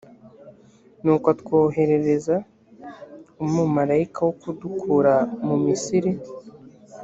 nuko 1.03 1.25
atwoherereza 1.33 2.35
umumalayika 3.43 4.19
wo 4.27 4.33
kudukura 4.41 5.13
mu 5.47 5.55
misiri. 5.65 6.11